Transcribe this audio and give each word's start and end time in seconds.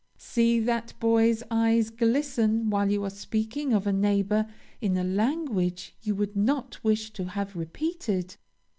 See 0.17 0.59
that 0.61 0.95
boy's 0.99 1.43
eyes 1.51 1.91
glisten 1.91 2.71
while 2.71 2.89
you 2.89 3.03
are 3.03 3.11
speaking 3.11 3.71
of 3.71 3.85
a 3.85 3.93
neighbor 3.93 4.47
in 4.81 4.97
a 4.97 5.03
language 5.03 5.95
you 6.01 6.15
would 6.15 6.35
not 6.35 6.83
wish 6.83 7.11
to 7.11 7.25
have 7.25 7.55
repeated. 7.55 8.35